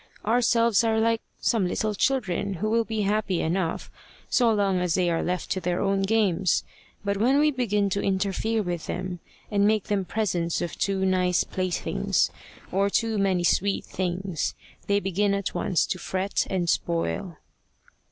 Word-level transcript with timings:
Our 0.25 0.41
Selves 0.41 0.83
are 0.83 0.99
like 0.99 1.21
some 1.41 1.67
little 1.67 1.93
children 1.93 2.55
who 2.55 2.71
will 2.71 2.85
be 2.85 3.01
happy 3.03 3.39
enough 3.39 3.91
so 4.31 4.51
long 4.51 4.79
as 4.79 4.95
they 4.95 5.11
are 5.11 5.21
left 5.21 5.51
to 5.51 5.61
their 5.61 5.79
own 5.79 6.01
games, 6.01 6.63
but 7.05 7.17
when 7.17 7.37
we 7.37 7.51
begin 7.51 7.87
to 7.91 8.01
interfere 8.01 8.63
with 8.63 8.87
them, 8.87 9.19
and 9.51 9.67
make 9.67 9.83
them 9.83 10.03
presents 10.05 10.59
of 10.59 10.75
too 10.75 11.05
nice 11.05 11.43
playthings, 11.43 12.31
or 12.71 12.89
too 12.89 13.19
many 13.19 13.43
sweet 13.43 13.85
things, 13.85 14.55
they 14.87 14.99
begin 14.99 15.35
at 15.35 15.53
once 15.53 15.85
to 15.85 15.99
fret 15.99 16.47
and 16.49 16.67
spoil. 16.67 17.37